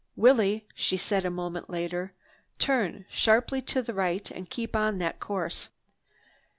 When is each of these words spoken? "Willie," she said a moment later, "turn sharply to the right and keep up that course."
"Willie," 0.15 0.67
she 0.73 0.97
said 0.97 1.25
a 1.25 1.29
moment 1.29 1.69
later, 1.69 2.15
"turn 2.57 3.05
sharply 3.11 3.61
to 3.61 3.83
the 3.83 3.93
right 3.93 4.31
and 4.31 4.49
keep 4.49 4.75
up 4.75 4.97
that 4.97 5.19
course." 5.19 5.69